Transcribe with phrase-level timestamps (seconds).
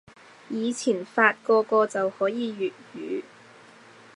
[0.49, 3.21] 以前發個個就可以粵語